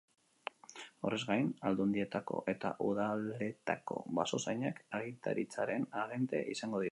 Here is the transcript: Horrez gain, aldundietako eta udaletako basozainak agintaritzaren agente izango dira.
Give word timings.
Horrez 1.09 1.19
gain, 1.31 1.51
aldundietako 1.69 2.39
eta 2.53 2.71
udaletako 2.87 3.99
basozainak 4.21 4.81
agintaritzaren 5.01 5.89
agente 6.05 6.43
izango 6.57 6.73
dira. 6.75 6.79